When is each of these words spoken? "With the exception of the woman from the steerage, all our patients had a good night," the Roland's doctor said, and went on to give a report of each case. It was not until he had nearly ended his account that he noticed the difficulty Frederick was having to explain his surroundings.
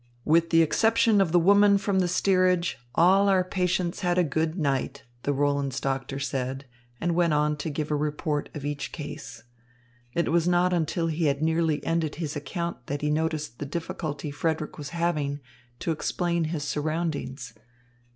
"With 0.25 0.49
the 0.49 0.63
exception 0.63 1.21
of 1.21 1.31
the 1.31 1.37
woman 1.37 1.77
from 1.77 1.99
the 1.99 2.07
steerage, 2.07 2.79
all 2.95 3.29
our 3.29 3.43
patients 3.43 3.99
had 3.99 4.17
a 4.17 4.23
good 4.23 4.57
night," 4.57 5.03
the 5.21 5.31
Roland's 5.31 5.79
doctor 5.79 6.17
said, 6.17 6.65
and 6.99 7.13
went 7.13 7.33
on 7.35 7.55
to 7.57 7.69
give 7.69 7.91
a 7.91 7.95
report 7.95 8.49
of 8.55 8.65
each 8.65 8.91
case. 8.91 9.43
It 10.15 10.31
was 10.31 10.47
not 10.47 10.73
until 10.73 11.05
he 11.05 11.25
had 11.25 11.43
nearly 11.43 11.85
ended 11.85 12.15
his 12.15 12.35
account 12.35 12.87
that 12.87 13.03
he 13.03 13.11
noticed 13.11 13.59
the 13.59 13.65
difficulty 13.67 14.31
Frederick 14.31 14.75
was 14.75 14.89
having 14.89 15.39
to 15.77 15.91
explain 15.91 16.45
his 16.45 16.63
surroundings. 16.63 17.53